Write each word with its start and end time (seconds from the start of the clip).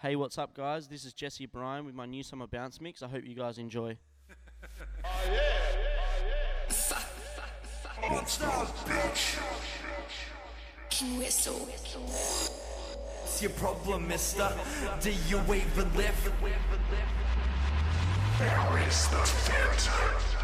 Hey, 0.00 0.14
what's 0.14 0.38
up, 0.38 0.54
guys? 0.54 0.86
This 0.86 1.04
is 1.04 1.12
Jesse 1.12 1.46
Bryan 1.46 1.84
with 1.84 1.92
my 1.92 2.06
new 2.06 2.22
summer 2.22 2.46
bounce 2.46 2.80
mix. 2.80 3.02
I 3.02 3.08
hope 3.08 3.24
you 3.24 3.34
guys 3.34 3.58
enjoy. 3.58 3.98
oh, 5.04 5.08
yeah. 5.28 5.40
What's 13.22 13.42
your 13.42 13.50
problem, 13.50 14.06
mister? 14.06 14.48
Do 15.00 15.10
you 15.10 15.40
even 15.40 15.96
live? 15.96 16.32
There 18.38 18.78
is 18.86 19.08
the 19.08 19.16
phantom? 19.16 20.37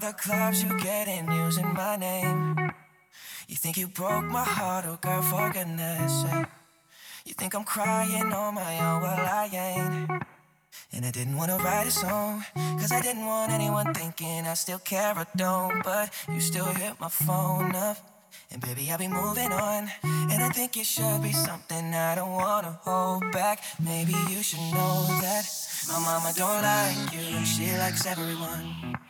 The 0.00 0.12
clubs 0.12 0.62
you 0.62 0.70
get 0.78 1.08
in 1.08 1.30
using 1.30 1.74
my 1.74 1.96
name. 1.96 2.56
You 3.48 3.56
think 3.56 3.76
you 3.76 3.86
broke 3.86 4.24
my 4.24 4.44
heart, 4.44 4.86
oh 4.88 4.98
girl, 5.00 5.20
for 5.22 5.50
goodness 5.52 6.22
sake. 6.22 6.46
You 7.26 7.34
think 7.34 7.54
I'm 7.54 7.64
crying 7.64 8.32
on 8.32 8.54
my 8.54 8.78
own, 8.80 9.02
well, 9.02 9.20
I 9.20 9.48
ain't. 9.52 10.22
And 10.92 11.04
I 11.04 11.10
didn't 11.10 11.36
wanna 11.36 11.58
write 11.58 11.86
a 11.86 11.90
song, 11.90 12.44
cause 12.80 12.92
I 12.92 13.02
didn't 13.02 13.26
want 13.26 13.52
anyone 13.52 13.92
thinking 13.92 14.46
I 14.46 14.54
still 14.54 14.78
care 14.78 15.12
or 15.16 15.26
don't. 15.36 15.84
But 15.84 16.14
you 16.32 16.40
still 16.40 16.64
hit 16.64 16.98
my 16.98 17.08
phone 17.08 17.74
up. 17.76 17.98
And 18.50 18.62
baby, 18.62 18.90
I'll 18.90 18.98
be 18.98 19.08
moving 19.08 19.52
on. 19.52 19.90
And 20.02 20.42
I 20.42 20.48
think 20.48 20.76
it 20.76 20.86
should 20.86 21.22
be 21.22 21.32
something 21.32 21.92
I 21.92 22.14
don't 22.14 22.32
wanna 22.32 22.78
hold 22.82 23.30
back. 23.32 23.62
Maybe 23.78 24.14
you 24.30 24.42
should 24.42 24.66
know 24.72 25.04
that 25.20 25.44
my 25.88 25.98
mama 25.98 26.32
don't 26.34 26.62
like 26.62 27.12
you, 27.12 27.44
she 27.44 27.76
likes 27.76 28.06
everyone. 28.06 29.09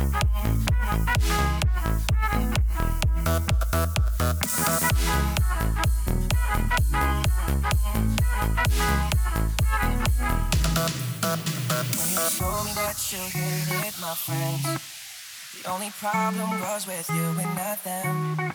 Problem 16.01 16.49
was 16.61 16.87
with 16.87 17.07
you 17.13 17.27
and 17.43 17.55
not 17.55 17.77
them. 17.83 18.53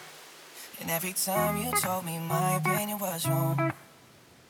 And 0.81 0.91
every 0.91 1.13
time 1.13 1.57
you 1.57 1.71
told 1.81 2.05
me 2.05 2.19
my 2.19 2.57
opinion 2.57 2.99
was 2.99 3.25
wrong, 3.29 3.73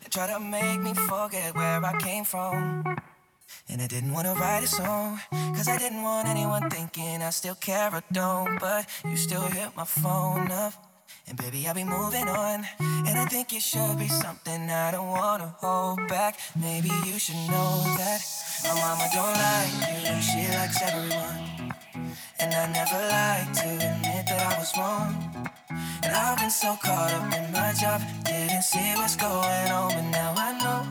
and 0.03 0.11
tried 0.11 0.33
to 0.33 0.41
make 0.41 0.81
me 0.81 0.95
forget 0.95 1.55
where 1.55 1.85
I 1.85 1.95
came 2.01 2.25
from. 2.25 2.85
And 3.69 3.83
I 3.83 3.87
didn't 3.87 4.13
wanna 4.15 4.33
write 4.33 4.65
a 4.65 4.67
song, 4.67 5.21
cause 5.31 5.69
I 5.69 5.77
didn't 5.77 6.03
want 6.03 6.27
anyone 6.27 6.71
thinking 6.71 7.21
I 7.21 7.31
still 7.31 7.55
care 7.57 7.91
or 7.93 8.03
don't. 8.13 8.59
But 8.59 8.89
you 9.05 9.17
still 9.17 9.47
hit 9.59 9.77
my 9.77 9.85
phone 9.85 10.51
up. 10.51 10.73
And 11.29 11.37
baby, 11.37 11.69
I'll 11.69 11.75
be 11.75 11.85
moving 11.85 12.29
on. 12.29 12.65
And 12.81 13.19
I 13.19 13.27
think 13.27 13.53
it 13.53 13.61
should 13.61 13.99
be 13.99 14.09
something 14.09 14.71
I 14.71 14.91
don't 14.93 15.09
wanna 15.09 15.55
hold 15.59 16.01
back. 16.09 16.41
Maybe 16.59 16.91
you 17.05 17.19
should 17.19 17.43
know 17.53 17.73
that 18.01 18.21
my 18.65 18.73
mama 18.81 19.07
don't 19.13 19.37
like 19.47 19.73
you, 20.01 20.23
she 20.23 20.41
likes 20.57 20.81
everyone. 20.81 21.76
And 22.39 22.53
I 22.53 22.67
never 22.69 23.01
like 23.09 23.53
to 23.61 23.69
admit 23.81 24.27
that 24.29 24.43
I 24.45 24.59
was 24.59 24.73
wrong. 24.77 25.11
And 26.03 26.13
I've 26.13 26.39
been 26.39 26.51
so 26.51 26.77
caught 26.77 27.13
up 27.15 27.33
in 27.33 27.51
my 27.51 27.73
job, 27.73 28.03
didn't 28.25 28.63
see 28.63 28.93
what's 28.97 29.17
going 29.17 29.71
on, 29.73 29.89
but 29.95 30.05
now 30.13 30.35
I 30.37 30.53
know. 30.61 30.85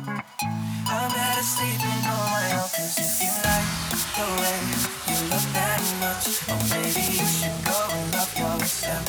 I'm 0.88 1.10
better 1.14 1.46
sleeping 1.46 2.02
on 2.10 2.26
my 2.34 2.50
own, 2.58 2.70
cause 2.74 2.98
if 2.98 3.22
you 3.22 3.30
like 3.46 3.70
the 4.18 4.26
way 4.42 4.58
you 5.06 5.18
look 5.30 5.46
that 5.54 5.82
much, 6.02 6.26
oh 6.50 6.58
baby, 6.74 7.06
you 7.14 7.28
should 7.30 7.58
go 7.62 7.78
and 7.94 8.06
love 8.14 8.34
yourself. 8.34 9.06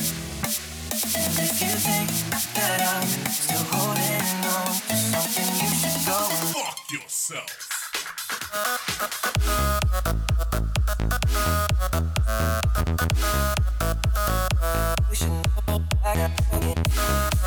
And 0.93 1.35
if 1.41 1.57
you 1.57 1.73
think 1.73 2.09
that 2.53 2.81
I'm 2.85 3.09
still 3.33 3.65
holding 3.73 4.29
on 4.45 4.77
to 4.77 4.97
something, 4.97 5.51
you 5.57 5.73
should 5.73 6.05
go 6.05 6.21
and 6.21 6.53
Fuck 6.53 6.85
yourself. 6.93 7.67
You 15.09 15.15
should 15.15 15.29
go 15.67 15.79
back 16.03 16.31
again. 16.53 17.46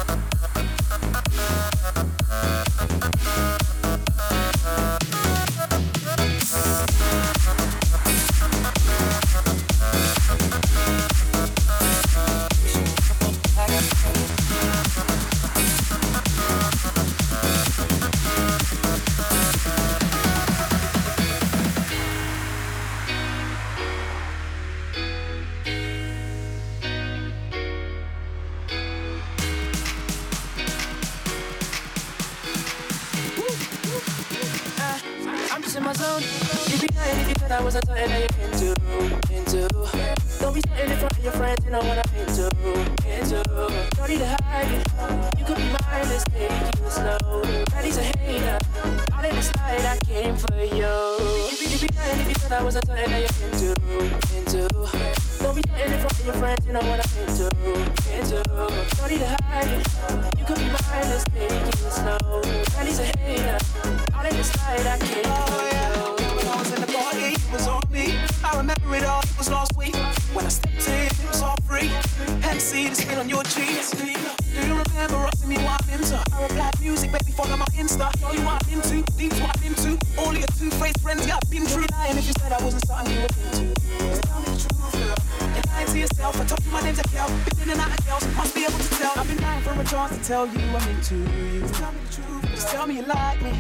I'm 90.76 90.90
into 90.90 91.16
you. 91.16 91.62
Just 91.62 91.74
tell 91.76 91.92
me 91.92 92.00
the 92.06 92.14
truth. 92.14 92.46
Just 92.52 92.68
tell 92.70 92.88
me 92.88 92.96
you 92.98 93.04
like 93.04 93.42
me. 93.42 93.54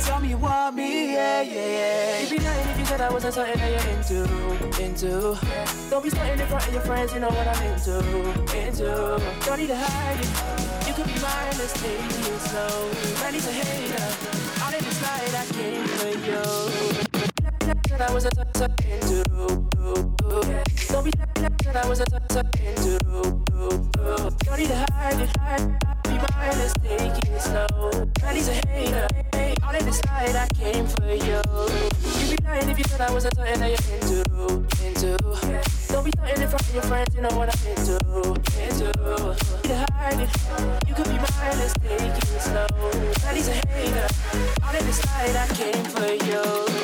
Tell 0.00 0.20
me 0.20 0.28
you 0.28 0.38
want 0.38 0.74
me, 0.76 1.14
yeah, 1.14 1.42
yeah, 1.42 1.54
yeah. 1.54 2.20
You'd 2.20 2.30
be 2.30 2.44
lying 2.44 2.68
if 2.68 2.78
you 2.78 2.84
said 2.86 3.00
I 3.00 3.10
wasn't 3.10 3.34
something 3.34 3.58
that 3.58 3.70
you're 3.70 3.88
into, 3.94 4.82
into. 4.82 5.38
Don't 5.90 6.02
be 6.02 6.10
starting 6.10 6.40
in 6.40 6.46
front 6.46 6.66
of 6.66 6.72
your 6.72 6.82
friends, 6.82 7.12
you 7.12 7.20
know 7.20 7.28
what 7.28 7.46
I'm 7.46 7.62
into, 7.66 7.98
into. 8.56 9.20
Don't 9.44 9.58
need 9.58 9.66
to 9.68 9.76
hide 9.76 10.20
it. 10.20 10.88
You 10.88 10.94
could 10.94 11.06
be 11.06 11.20
mine, 11.20 11.54
let's 11.58 11.74
take 11.74 12.00
it 12.00 12.40
slow. 12.48 12.90
Man, 13.22 13.34
he's 13.34 13.46
a 13.48 13.52
hater. 13.52 14.62
I'll 14.62 14.72
let 14.72 14.82
it 14.82 14.92
slide, 14.92 15.34
I 15.34 15.44
came 15.52 15.86
for 15.98 16.08
you. 16.26 16.42
Said 17.88 18.00
I 18.00 18.14
was 18.14 18.24
a 18.24 18.30
t- 18.30 18.42
t- 18.54 18.90
into. 18.90 20.67
Don't 20.88 21.04
be 21.04 21.12
said 21.62 21.76
I 21.76 21.88
was 21.88 22.00
a 22.00 22.04
into. 22.64 22.98
Don't 24.44 24.58
need 24.58 24.68
to 24.68 24.86
hide 24.92 25.20
it, 25.20 25.36
hide. 25.36 25.78
Be 26.04 26.10
mine, 26.10 26.58
let's 26.58 26.72
take 26.74 27.00
it 27.00 27.40
slow. 27.42 27.90
Man, 28.22 28.36
he's 28.36 28.48
a 28.48 28.54
hater. 28.68 29.06
Hey, 29.32 29.54
I'll 29.62 29.72
let 29.72 29.86
it 29.86 30.36
I 30.36 30.48
came 30.54 30.86
for 30.86 31.04
you. 31.06 31.40
You'd 32.18 32.38
be 32.38 32.44
lying 32.44 32.68
if 32.70 32.78
you 32.78 32.84
said 32.84 33.00
I 33.02 33.12
was 33.12 33.26
a 33.26 33.30
that 33.30 33.70
into. 33.92 34.28
Don't 35.88 36.04
be 36.04 36.10
threatening 36.12 36.42
in 36.42 36.48
front 36.48 36.68
of 36.68 36.74
your 36.74 36.82
friends, 36.84 37.14
you 37.14 37.22
know 37.22 37.36
what 37.36 37.48
I'm 37.52 37.66
into, 37.66 37.96
into. 38.64 38.88
Need 39.36 39.68
to 39.68 39.86
hide 39.92 40.20
it. 40.20 40.88
You 40.88 40.94
could 40.94 41.06
be 41.06 41.16
mine, 41.16 41.58
let's 41.58 41.74
take 41.74 42.00
it 42.00 42.40
slow. 42.40 42.66
Man, 43.24 43.36
he's 43.36 43.48
a 43.48 43.52
hater. 43.52 44.08
I'll 44.62 44.72
let 44.72 44.82
it 44.82 44.92
I 45.36 45.46
came 45.54 45.84
for 45.84 46.24
you. 46.24 46.77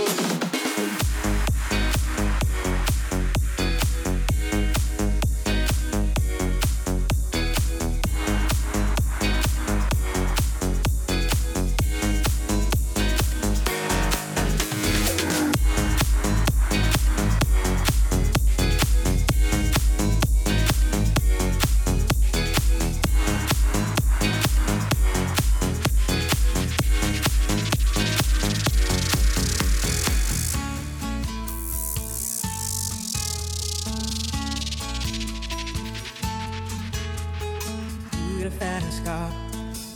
Get 38.44 38.52
a 38.52 38.56
fast 38.56 39.04
car. 39.04 39.32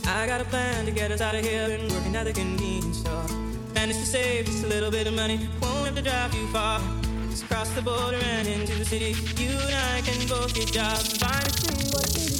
I 0.07 0.25
got 0.25 0.41
a 0.41 0.43
plan 0.45 0.85
to 0.85 0.91
get 0.91 1.11
us 1.11 1.21
out 1.21 1.35
of 1.35 1.45
here. 1.45 1.67
Been 1.67 1.87
working 1.93 2.15
at 2.15 2.25
the 2.25 2.33
convenience 2.33 2.99
store. 2.99 3.23
Managed 3.75 3.99
to 3.99 4.05
save 4.05 4.45
just 4.45 4.63
a 4.63 4.67
little 4.67 4.89
bit 4.89 5.05
of 5.05 5.13
money. 5.13 5.47
Won't 5.61 5.85
have 5.85 5.95
to 5.95 6.01
drive 6.01 6.31
too 6.31 6.47
far. 6.47 6.81
Just 7.29 7.47
cross 7.47 7.69
the 7.71 7.81
border 7.81 8.17
and 8.17 8.47
into 8.47 8.75
the 8.75 8.85
city. 8.85 9.13
You 9.41 9.51
and 9.51 9.75
I 9.75 10.01
can 10.01 10.27
both 10.27 10.55
get 10.55 10.71
jobs. 10.71 11.17
Find 11.17 11.45
a 11.45 11.51
city 11.51 11.89
what 11.93 12.05
it 12.05 12.38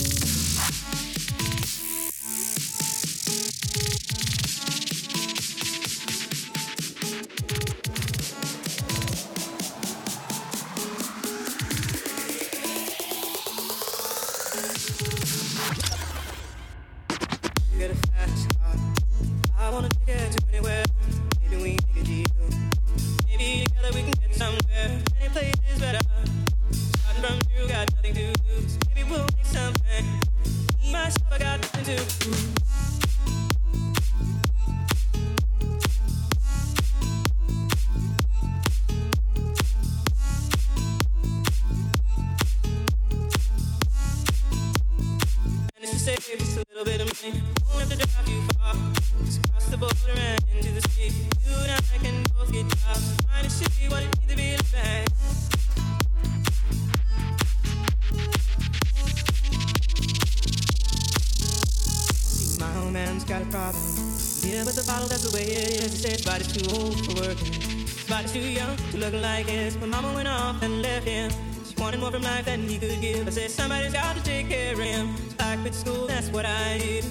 too 68.31 68.39
young 68.39 68.75
to 68.91 68.97
look 68.97 69.13
like 69.13 69.47
his. 69.47 69.75
But 69.75 69.89
mama 69.89 70.13
went 70.13 70.27
off 70.27 70.61
and 70.61 70.81
left 70.81 71.07
him. 71.07 71.31
She 71.65 71.75
wanted 71.81 71.99
more 71.99 72.11
from 72.11 72.21
life 72.21 72.45
than 72.45 72.61
he 72.67 72.77
could 72.77 73.01
give. 73.01 73.27
I 73.27 73.31
said, 73.31 73.49
somebody's 73.49 73.93
got 73.93 74.15
to 74.15 74.23
take 74.23 74.49
care 74.49 74.73
of 74.73 74.79
him. 74.79 75.15
So 75.17 75.35
I 75.39 75.57
quit 75.57 75.73
school, 75.73 76.07
that's 76.07 76.29
what 76.29 76.45
I 76.45 76.77
did. 76.77 77.05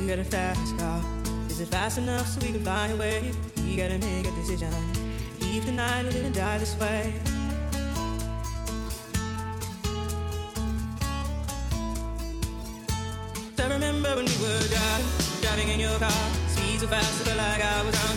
You 0.00 0.08
got 0.08 0.18
a 0.18 0.24
fast 0.24 0.78
car. 0.78 1.02
Is 1.50 1.60
it 1.60 1.68
fast 1.68 1.98
enough 1.98 2.26
so 2.28 2.40
we 2.46 2.52
can 2.52 2.62
fly 2.62 2.88
away? 2.88 3.32
We 3.56 3.76
gotta 3.76 3.98
make 3.98 4.26
a 4.26 4.30
decision. 4.30 4.72
Leave 5.40 5.64
tonight 5.64 6.06
or 6.06 6.10
live 6.10 6.24
and 6.24 6.34
die 6.34 6.58
this 6.58 6.78
way. 6.78 7.12
Your 16.00 16.08
car. 16.08 16.30
Speed 16.48 16.80
so 16.80 16.86
fast, 16.86 17.20
I 17.20 17.24
felt 17.24 17.38
like 17.38 17.62
I 17.64 17.82
was 17.84 17.96
on. 18.08 18.16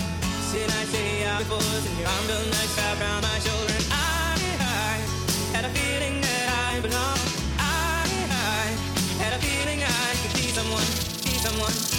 Said 0.52 0.70
I 0.70 0.84
say 0.86 1.26
I 1.26 1.38
before, 1.40 1.60
and 1.60 2.00
your 2.00 2.08
arm 2.08 2.24
felt 2.28 2.46
nice 2.48 2.78
wrapped 2.78 3.02
around 3.02 3.22
my 3.24 3.40
shoulder, 3.40 3.74
and 3.74 3.88
I, 3.92 4.36
I 4.60 4.96
had 5.56 5.66
a 5.66 5.70
feeling 5.70 6.22
that 6.22 6.48
I 6.68 6.80
belonged. 6.82 7.22
I, 7.60 8.04
I 8.32 8.66
had 9.22 9.34
a 9.34 9.40
feeling 9.40 9.80
I 9.84 10.10
could 10.22 10.34
be 10.36 10.48
someone, 10.50 10.90
be 11.24 11.34
someone. 11.40 11.99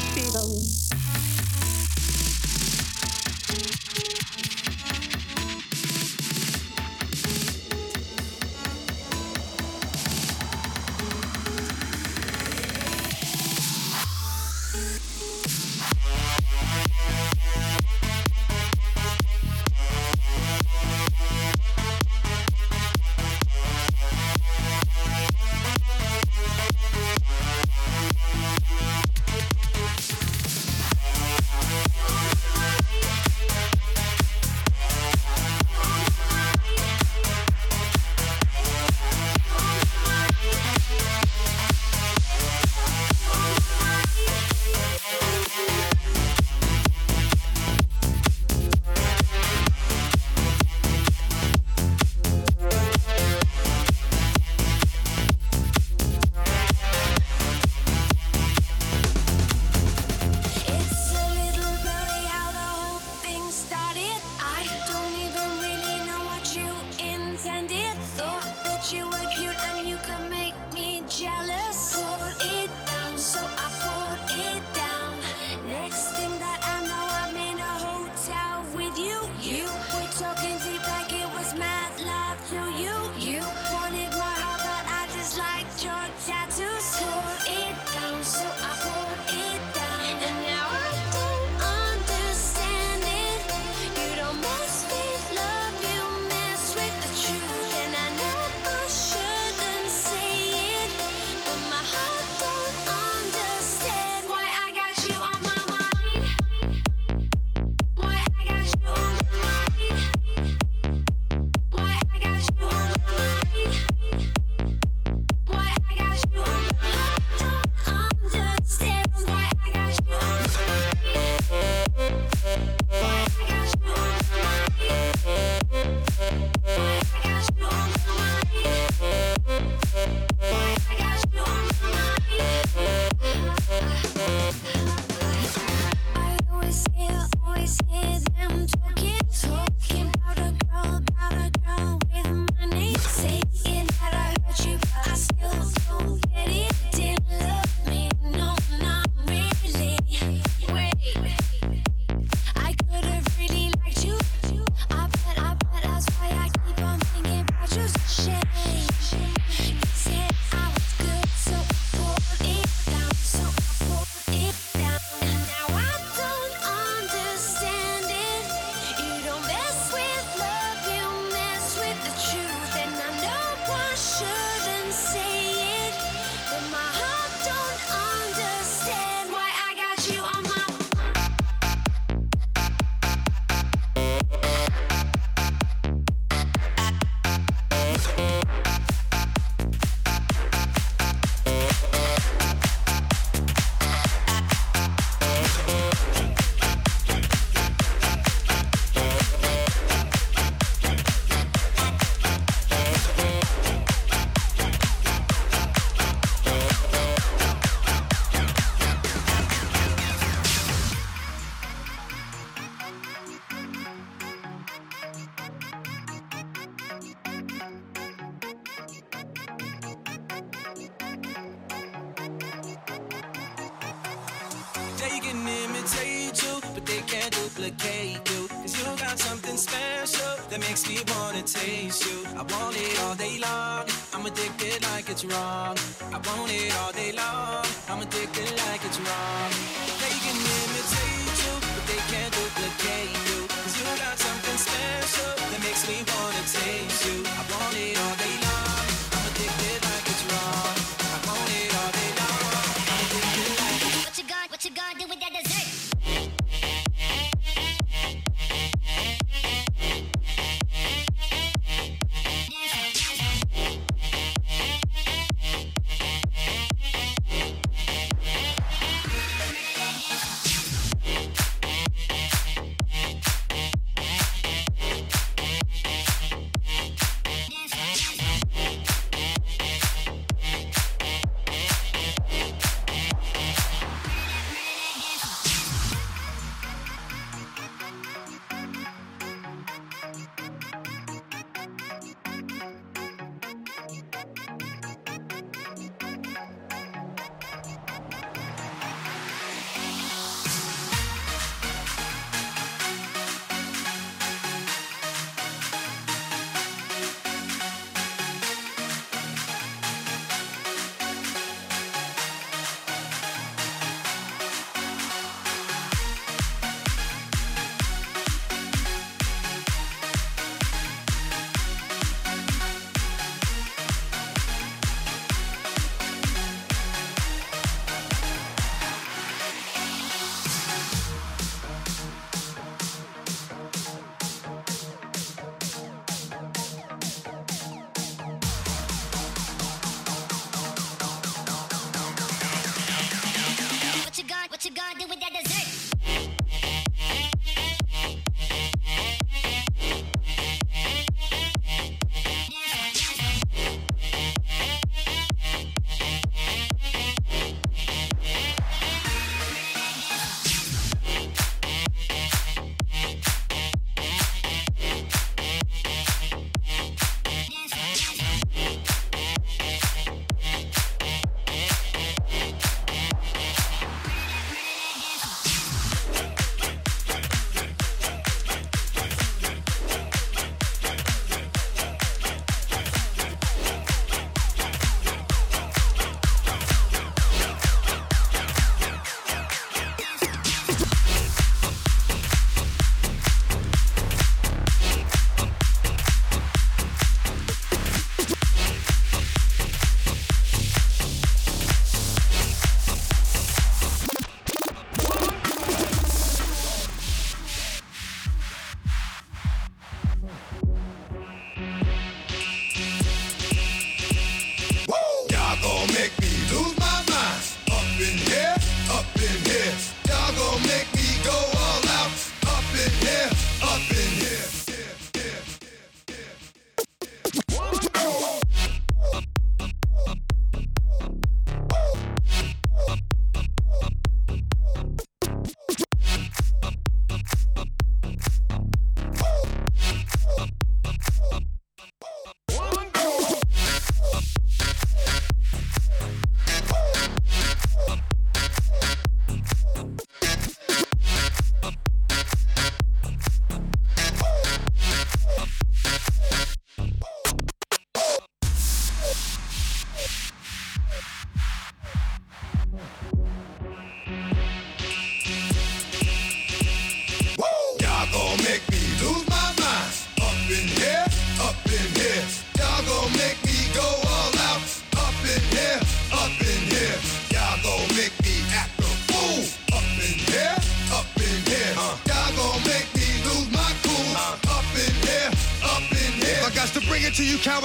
They 225.10 225.18
can 225.18 225.42
imitate 225.42 226.40
you, 226.40 226.54
but 226.72 226.86
they 226.86 227.02
can't 227.02 227.32
duplicate 227.34 228.22
you. 228.30 228.46
Cause 228.62 228.78
you 228.78 228.84
got 229.04 229.18
something 229.18 229.56
special 229.56 230.32
that 230.48 230.60
makes 230.60 230.86
me 230.88 230.98
wanna 231.10 231.42
taste 231.42 232.06
you. 232.06 232.18
I 232.38 232.42
want 232.46 232.76
it 232.78 232.94
all 233.02 233.16
day 233.16 233.36
long. 233.40 233.86
I'm 234.14 234.24
addicted 234.24 234.78
like 234.90 235.10
it's 235.10 235.24
wrong. 235.24 235.74
I 236.14 236.18
want 236.28 236.52
it 236.52 236.70
all 236.80 236.92
day 236.92 237.10
long. 237.10 237.66
I'm 237.90 238.00
addicted 238.06 238.50
like 238.70 238.82
it's 238.86 239.00
wrong. 239.02 239.50
They 239.98 240.14
can 240.24 240.38
imitate 240.38 241.38
you, 241.42 241.54
but 241.74 241.84
they 241.90 242.02
can't 242.12 242.32
duplicate 242.38 243.18
you. 243.28 243.38
Cause 243.50 243.74
you 243.78 243.84
got 244.06 244.16
something 244.16 244.58
special 244.62 245.32
that 245.50 245.60
makes 245.66 245.82
me 245.90 245.96
wanna 246.06 246.44
taste 246.46 247.02
you. 247.10 247.39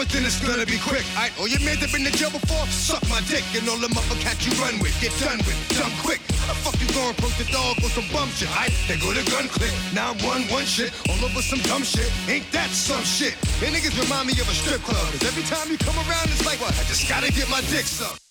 Then 0.10 0.26
it's 0.26 0.40
gonna 0.42 0.66
be 0.66 0.80
quick. 0.80 1.06
Alright, 1.16 1.34
oh, 1.38 1.46
all 1.46 1.48
your 1.48 1.62
men 1.62 1.80
that 1.80 1.92
been 1.92 2.04
to 2.04 2.12
jail 2.12 2.32
before, 2.32 2.66
suck 2.68 3.02
my 3.10 3.22
dick. 3.30 3.44
And 3.56 3.70
all 3.70 3.78
the 3.78 3.88
motherfuckers 3.90 4.46
you 4.46 4.54
run 4.62 4.80
with, 4.80 4.96
get 5.00 5.14
done 5.22 5.40
with, 5.46 5.58
dumb 5.78 5.94
quick. 6.04 6.22
How 6.42 6.54
the 6.54 6.58
fuck 6.60 6.76
you 6.82 6.88
gonna 6.92 7.14
approach 7.14 7.38
the 7.38 7.48
dog 7.54 7.78
with 7.80 7.94
some 7.94 8.08
bum 8.12 8.30
shit? 8.34 8.50
Alright, 8.50 8.74
they 8.88 8.98
go 8.98 9.14
to 9.14 9.24
gun 9.32 9.48
click. 9.48 9.74
Now 9.94 10.18
one, 10.26 10.44
one 10.52 10.66
shit, 10.66 10.92
all 11.08 11.22
over 11.24 11.42
some 11.42 11.62
dumb 11.70 11.84
shit. 11.84 12.10
Ain't 12.28 12.50
that 12.52 12.70
some 12.70 13.04
shit? 13.04 13.38
Your 13.62 13.72
niggas 13.72 13.96
remind 13.96 14.28
me 14.28 14.34
of 14.42 14.50
a 14.50 14.56
strip 14.56 14.82
club. 14.82 15.06
Cause 15.16 15.24
every 15.24 15.46
time 15.48 15.70
you 15.70 15.78
come 15.78 15.96
around, 16.10 16.28
it's 16.34 16.46
like, 16.46 16.60
what? 16.60 16.74
I 16.76 16.84
just 16.90 17.08
gotta 17.08 17.32
get 17.32 17.50
my 17.50 17.62
dick 17.72 17.86
sucked. 17.86 18.25